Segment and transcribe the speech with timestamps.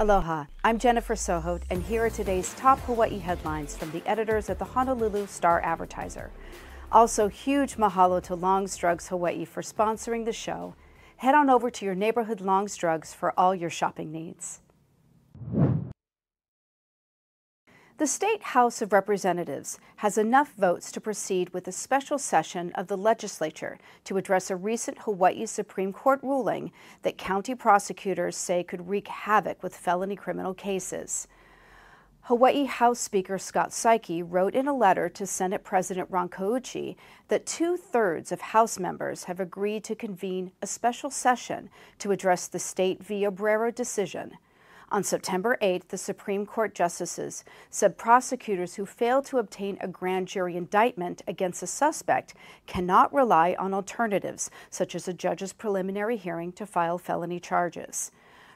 [0.00, 4.58] Aloha, I'm Jennifer Sojot, and here are today's top Hawaii headlines from the editors at
[4.58, 6.30] the Honolulu Star Advertiser.
[6.90, 10.74] Also, huge mahalo to Long's Drugs Hawaii for sponsoring the show.
[11.18, 14.62] Head on over to your neighborhood Long's Drugs for all your shopping needs.
[18.00, 22.86] The State House of Representatives has enough votes to proceed with a special session of
[22.86, 28.88] the legislature to address a recent Hawaii Supreme Court ruling that county prosecutors say could
[28.88, 31.28] wreak havoc with felony criminal cases.
[32.22, 36.96] Hawaii House Speaker Scott Saiki wrote in a letter to Senate President Ron Kouchi
[37.28, 42.48] that two thirds of House members have agreed to convene a special session to address
[42.48, 43.26] the state v.
[43.26, 44.38] Obrero decision.
[44.92, 50.26] On September 8th, the Supreme Court justices said prosecutors who fail to obtain a grand
[50.26, 52.34] jury indictment against a suspect
[52.66, 58.10] cannot rely on alternatives, such as a judge's preliminary hearing to file felony charges.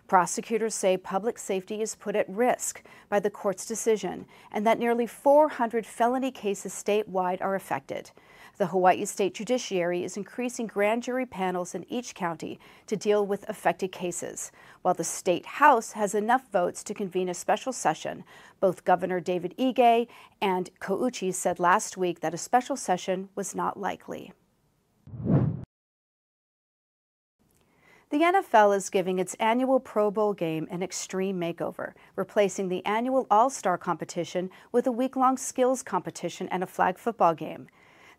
[0.09, 5.07] Prosecutors say public safety is put at risk by the court's decision and that nearly
[5.07, 8.11] 400 felony cases statewide are affected.
[8.57, 13.49] The Hawaii State Judiciary is increasing grand jury panels in each county to deal with
[13.49, 14.53] affected cases.
[14.83, 18.23] While the State House has enough votes to convene a special session,
[18.61, 20.07] both Governor David Ige
[20.41, 24.33] and Kouchi said last week that a special session was not likely.
[28.11, 33.27] The NFL is giving its annual Pro Bowl game an extreme makeover, replacing the annual
[33.29, 37.67] All Star competition with a week long skills competition and a flag football game.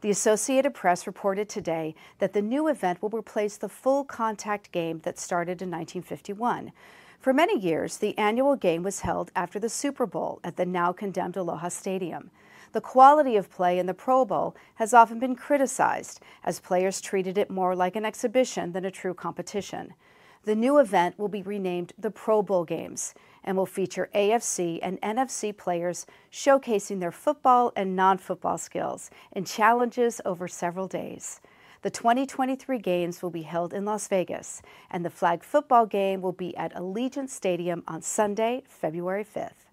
[0.06, 5.00] The Associated Press reported today that the new event will replace the full contact game
[5.00, 6.72] that started in 1951.
[7.20, 10.94] For many years, the annual game was held after the Super Bowl at the now
[10.94, 12.30] condemned Aloha Stadium.
[12.72, 17.36] The quality of play in the Pro Bowl has often been criticized, as players treated
[17.36, 19.96] it more like an exhibition than a true competition.
[20.46, 25.02] The new event will be renamed the Pro Bowl Games and will feature AFC and
[25.02, 31.42] NFC players showcasing their football and non football skills in challenges over several days.
[31.82, 34.62] The 2023 games will be held in Las Vegas,
[34.92, 39.66] and the flag football game will be at Allegiant Stadium on Sunday, February 5th.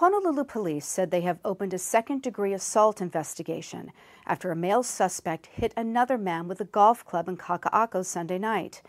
[0.00, 3.92] Honolulu police said they have opened a second degree assault investigation
[4.24, 8.80] after a male suspect hit another man with a golf club in Kaka'ako Sunday night.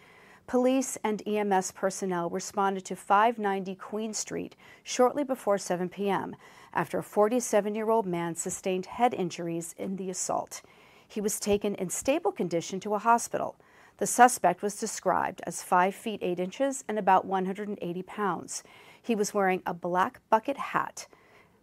[0.48, 6.34] Police and EMS personnel responded to 590 Queen Street shortly before 7 p.m.
[6.74, 10.62] after a 47 year old man sustained head injuries in the assault.
[11.06, 13.58] He was taken in stable condition to a hospital.
[14.02, 18.64] The suspect was described as 5 feet 8 inches and about 180 pounds.
[19.00, 21.06] He was wearing a black bucket hat,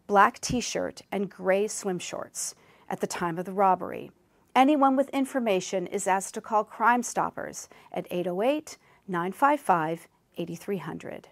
[0.07, 2.55] black t shirt, and gray swim shorts
[2.89, 4.13] at the time of the robbery.
[4.55, 8.79] Anyone with information is asked to call Crime Stoppers at 808
[9.09, 10.07] 955
[10.37, 11.31] 8300.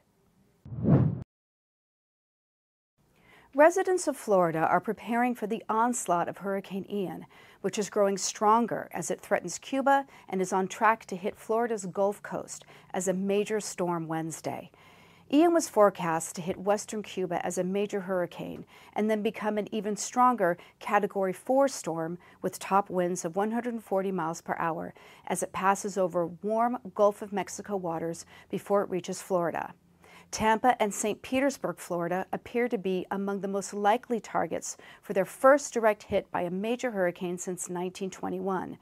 [3.56, 7.25] Residents of Florida are preparing for the onslaught of Hurricane Ian,
[7.62, 11.87] which is growing stronger as it threatens Cuba and is on track to hit Florida's
[11.87, 14.71] Gulf Coast as a major storm Wednesday.
[15.33, 19.75] Ian was forecast to hit western Cuba as a major hurricane and then become an
[19.75, 24.93] even stronger Category 4 storm with top winds of 140 miles per hour
[25.28, 29.73] as it passes over warm Gulf of Mexico waters before it reaches Florida.
[30.31, 31.22] Tampa and St.
[31.22, 36.31] Petersburg, Florida, appear to be among the most likely targets for their first direct hit
[36.31, 38.78] by a major hurricane since 1921.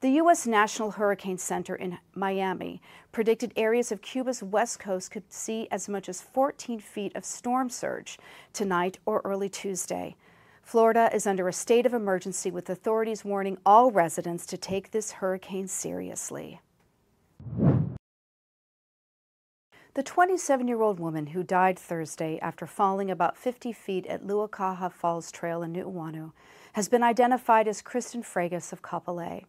[0.00, 0.46] The U.S.
[0.46, 6.08] National Hurricane Center in Miami predicted areas of Cuba's west coast could see as much
[6.08, 8.16] as 14 feet of storm surge
[8.52, 10.14] tonight or early Tuesday.
[10.62, 15.12] Florida is under a state of emergency with authorities warning all residents to take this
[15.12, 16.60] hurricane seriously.
[19.98, 24.92] The 27 year old woman who died Thursday after falling about 50 feet at Luakaha
[24.92, 26.30] Falls Trail in Nu'uanu
[26.74, 29.46] has been identified as Kristen Fragus of Kapolei.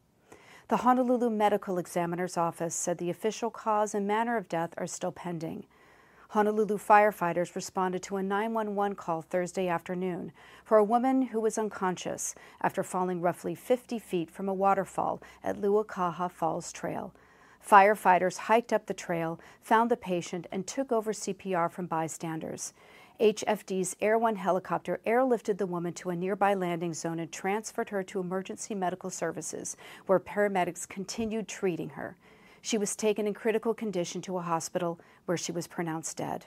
[0.68, 5.12] The Honolulu Medical Examiner's Office said the official cause and manner of death are still
[5.12, 5.68] pending.
[6.30, 10.32] Honolulu firefighters responded to a 911 call Thursday afternoon
[10.66, 15.62] for a woman who was unconscious after falling roughly 50 feet from a waterfall at
[15.62, 17.14] Luakaha Falls Trail.
[17.66, 22.74] Firefighters hiked up the trail, found the patient, and took over CPR from bystanders.
[23.20, 28.02] HFD's Air One helicopter airlifted the woman to a nearby landing zone and transferred her
[28.04, 29.76] to emergency medical services,
[30.06, 32.16] where paramedics continued treating her.
[32.62, 36.46] She was taken in critical condition to a hospital where she was pronounced dead.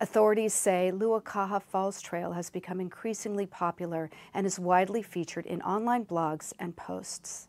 [0.00, 6.06] Authorities say Luakaha Falls Trail has become increasingly popular and is widely featured in online
[6.06, 7.48] blogs and posts.